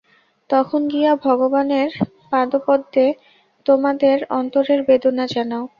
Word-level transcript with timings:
তখন 0.49 0.81
গিয়া 0.87 1.11
ভগবানের 1.25 1.89
পাদপদ্মে 2.31 3.07
তোমাদের 3.65 4.17
অন্তরের 4.37 4.79
বেদনা 4.87 5.25
জানাও। 5.33 5.63